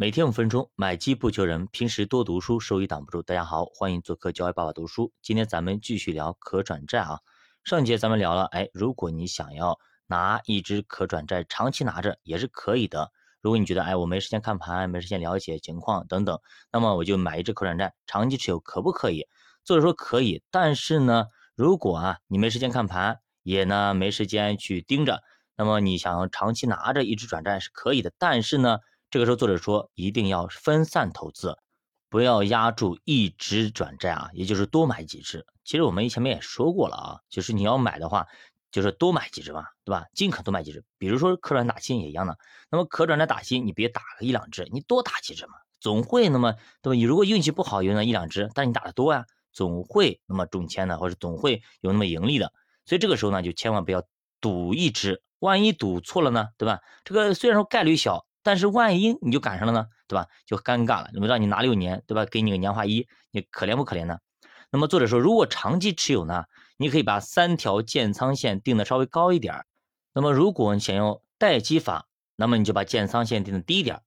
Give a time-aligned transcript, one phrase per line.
[0.00, 3.20] 每天五分钟，买基不求人，平时多读书，收益挡不住。
[3.20, 5.12] 大家好，欢迎做客教爱爸爸读书。
[5.22, 7.18] 今天咱们继续聊可转债啊。
[7.64, 9.76] 上节咱们聊了，哎，如果你想要
[10.06, 13.10] 拿一只可转债长期拿着也是可以的。
[13.40, 16.38] 如果你觉得，哎，我没时间看盘，没时间了解情况等等，
[16.70, 19.26] 那么我就买一只可转债长期持有，可不可以？
[19.64, 21.26] 作者说可以，但是呢，
[21.56, 25.24] 如果啊你没时间看盘，也呢没时间去盯着，
[25.56, 28.78] 那么你想要长期拿着一只转债是可以的，但是呢。
[29.10, 31.56] 这个时候，作者说一定要分散投资，
[32.10, 35.46] 不要压住一只转债啊，也就是多买几只。
[35.64, 38.26] 其实我们前面也说过了啊，就是你要买的话，
[38.70, 40.04] 就是多买几只嘛，对吧？
[40.12, 40.84] 尽可多买几只。
[40.98, 42.36] 比如说可转打新也一样的，
[42.70, 46.52] 那么可转债打新，你别打个一两只，你多打几只嘛，总会那么
[46.82, 46.94] 对吧？
[46.94, 52.52] 你如果运气不好有那一两只，但你打的多呀，总会那么中签的，或者总会有那么盈利的。
[52.84, 54.02] 所以这个时候呢，就千万不要
[54.38, 56.80] 赌一只，万一赌错了呢，对吧？
[57.04, 58.26] 这个虽然说概率小。
[58.48, 60.26] 但是万一你就赶上了呢，对吧？
[60.46, 61.10] 就尴尬了。
[61.12, 62.24] 那么让你拿六年，对吧？
[62.24, 64.20] 给你个年化一，你可怜不可怜呢？
[64.70, 66.44] 那么作者说，如果长期持有呢，
[66.78, 69.66] 你可以把三条建仓线定的稍微高一点。
[70.14, 74.00] 那么如果你想用待机法，那么你就把建仓线定的低一点，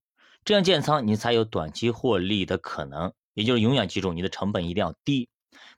[0.44, 3.14] 这样建仓你才有短期获利的可能。
[3.36, 5.30] 也就是永远记住，你的成本一定要低，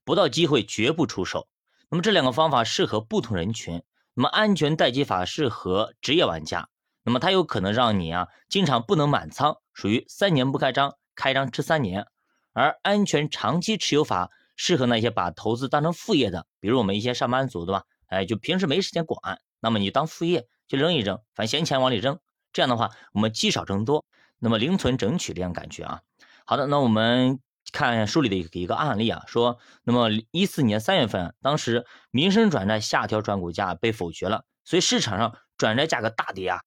[0.06, 1.50] 不到机会绝不出手。
[1.90, 3.84] 那么这两个方法适合不同人群。
[4.14, 6.70] 那么安全待机法适合职业玩家。
[7.04, 12.08] 那么它有可能让你啊经常不能满仓，属于三年不开张，开张吃三年。
[12.54, 17.84] 而安全长期持有法适合那些把投资当成副业的，比如我们一些上班族，对吧？
[18.08, 22.20] 哎，就平时没时间管，那么你当副业就扔一扔，反正闲钱往里扔，
[22.52, 24.06] 这样的话我们积少成多，
[24.38, 26.02] 那么零存整取这样感觉啊。
[26.46, 27.40] 好的，那我们
[27.72, 36.62] 看书里的一个一个案例啊，说那么一四年三月份，当时民生转债下调转股价被否决了，所以市场上转债价格大跌啊。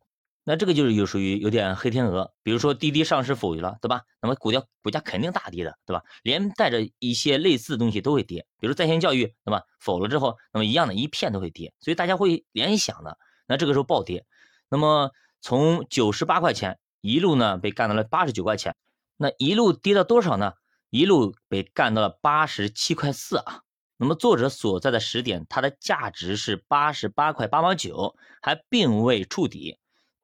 [0.48, 4.02] 那这个就是有属于有点黑天鹅，比如说滴滴上市否了，对吧？
[4.22, 6.04] 那么股价股价肯定大跌的，对吧？
[6.22, 9.64] 连带着一些类似的东西都会跌，比如在线教育，对吧？
[9.80, 13.18] 否了之后，那么一样的一片都会跌，所以大家会联想的。
[13.48, 14.24] 那这个时候暴跌，
[14.68, 15.10] 那么
[15.40, 18.76] 从九十八块钱一路呢被干到了八十九块钱，
[19.16, 20.52] 那一路跌到多少呢？
[20.90, 23.62] 一路被干到了八十七块四啊。
[23.96, 29.76] 那么作者所在的时点，它的价值是八十八块八毛九，还并未触底。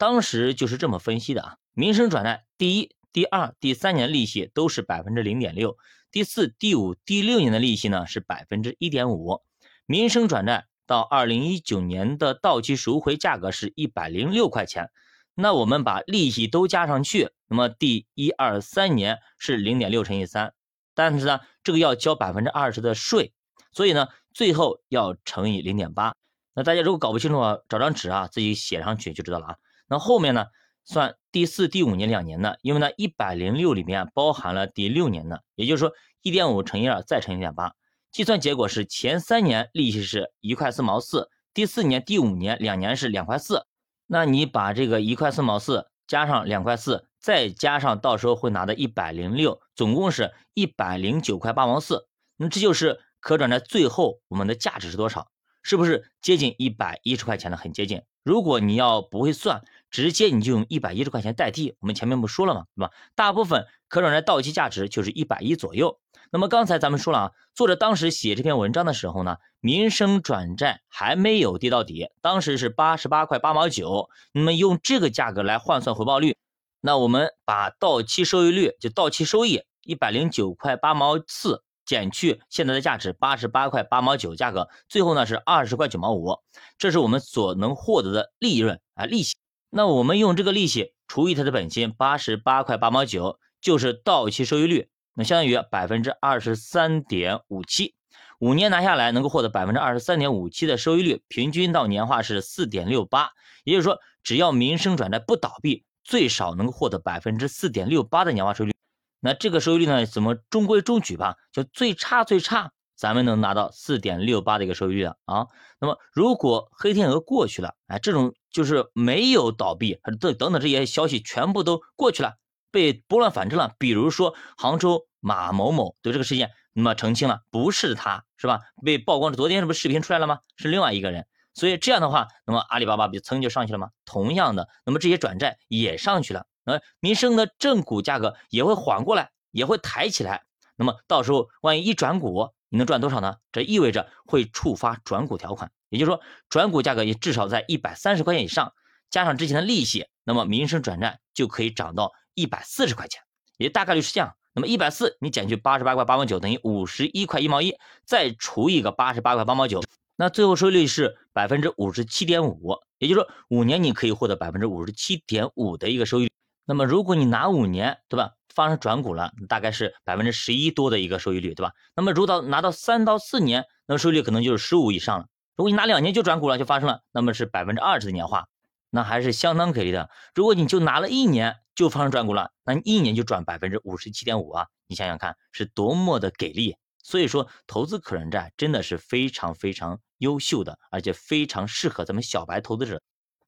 [0.03, 5.77] 当时就是这么分析的啊，民生转债第一、第二、第三年利息都是百分之零点六，
[6.11, 9.43] 第四、第五、第六年的利息呢是百分之一点五。
[9.87, 14.91] 民生转债到二零一九年的到期赎回价格是一百零六块钱，
[15.37, 20.53] 那我们把利息都加上去，那么第一、二、三年是零点六乘以三，
[20.97, 23.33] 但是呢，这个要交百分之二十的税，
[23.71, 26.17] 所以呢，最后要乘以零点八。
[26.57, 29.57] 那大家如果搞不清楚啊，找张纸啊，自己写上去就知道了啊。
[29.93, 30.47] 那后面呢，
[30.87, 35.93] 算第四、第五年两年的，因为呢一百零六里面包含了第六年的，也就是说
[36.23, 37.75] 一点五乘以二再乘一点八，
[38.11, 43.67] 计算结果是前三年利息是一块四毛四，第四年、第五年两年是两块四。
[44.07, 52.09] 那你把这个一块四毛四加上两块四，再加上到时候会拿的一百零六，总共是一百零九块八毛四。
[52.39, 55.29] 那这就是可转债最后我们的价值是多少？
[55.63, 57.59] 是不是接近一百一十块钱的？
[57.59, 58.01] 很接近。
[58.25, 59.63] 如果你要不会算。
[59.93, 62.65] 直接你就用一百一十块钱代替，我们前面不说了吗？
[62.75, 62.91] 对吧？
[63.15, 66.01] 大部分可转债到期价值就是一百一左右。
[66.31, 74.09] 那么刚才咱们说了啊，作者当时写这篇文章的时候呢，民生转债还没有跌到底，当时是八十八块八毛九。
[74.33, 76.39] 那么用这个价格来换算回报率，
[76.81, 86.39] 那我们把到期收益率就到期收益一百零九块八毛四减去现在的价值八十八块八毛九价格，最后呢是二十块九毛五，
[86.79, 89.37] 这是我们所能获得的利润啊利息。
[89.75, 97.95] 那我们用这个利息除以它的本金八十八块八毛九，就是到期收益率，那相当于百分之二十三点五七，
[98.39, 103.31] 五年拿下来能够获得百分之二十三点五七的收益率，平均到年化是四点六八，
[103.65, 108.75] 也就是说，只要民生转债不倒闭，最少能够获得百分之四点六八的年化收益率。
[109.21, 111.37] 那这个收益率呢，怎么中规中矩吧？
[111.51, 112.73] 就最差最差。
[112.95, 115.49] 咱们能拿到四点六八的一个收益率的啊，
[115.81, 122.35] 那么如果黑天鹅过去了，哎，这种就是没有倒闭，这等等这些消息全部都过去了，
[122.71, 123.75] 被拨乱反正了。
[123.79, 128.61] 比如说杭州马某某对这个事件，那么澄清了，不是他，是吧？
[128.85, 130.41] 被曝光的昨天这不是视频出来了吗？
[130.57, 131.27] 是另外一个人。
[131.55, 133.91] 所以这样的话，那么阿里巴巴不蹭就上去了吗？
[134.05, 140.45] 同样的，那么这些转债也上去了，那民生的正股价格也会缓过来，也会抬起来。
[140.77, 143.37] 那么到时候万一一转股，你能赚多少呢？
[143.53, 148.73] 这意味着会触发转股条款，也就是说，转股价格也至少在一百三十块钱以上，
[149.11, 153.21] 加上之前的利息，那么民生转债就可以涨到一百四十块钱，
[153.59, 154.35] 也大概率是这样。
[154.55, 157.77] 那么一百四你减去八十八块八毛九等于五十一块一毛一，
[158.07, 159.83] 再除一个八十八块八毛九，
[160.17, 162.79] 那最后收益率是百分之五十七点五。
[162.97, 166.31] 也就是说，五年你可以获得百分之五十七点五的一个收益。
[166.65, 168.31] 那么如果你拿五年，对吧？
[168.55, 171.73] 发生转股了，大概是百分之十一多的一个收益率，对吧？
[171.95, 175.27] 那么如果拿到三到四年，那收益率可能就是十五以上了。
[175.57, 178.47] 如果你拿两年就转股了，就发生了，那么是百分之二十的年化，
[178.91, 180.09] 那还是相当给力的。
[180.35, 184.67] 如果你就拿了一年就发生转股了，那你一年就赚百分之五十七点五啊！
[184.87, 186.77] 你想想看，是多么的给力。
[187.05, 193.03] 所以说，投资可转债真的是非常非常优秀的，而且非常适合咱们小白投资者。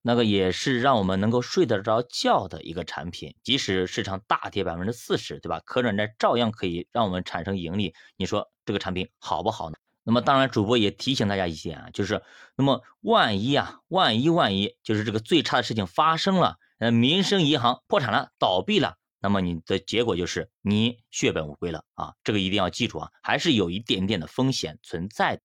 [0.07, 5.63] 那个也是让我们能够睡得着觉的一个产品，即使市场大跌百分之四十，对吧？
[5.65, 7.95] 可转债照样可以让我们产生盈利。
[8.19, 9.79] 你说这个产品好不好呢？
[10.03, 12.23] 那么当然，主播也提醒大家一些啊，就是
[12.55, 22.13] 那么万一啊，万一万一，就是这个最差的事情发生了，呃，民生银行破产了，倒闭了，那么你的结果就是你血本无归了啊！
[22.23, 25.43] 这个一定要记住啊，还是有一点点的风险存在的。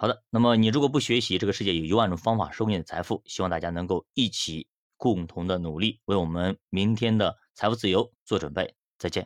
[0.00, 4.66] 好的，那么你如果不学习，这个世界有一万种方法收你的财富，希望大家能够一起
[4.96, 8.74] 共同的努力，为我们明天的财富自由做准备。
[8.96, 9.18] 再见。